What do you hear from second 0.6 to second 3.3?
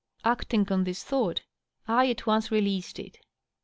on this thought, I at once released it.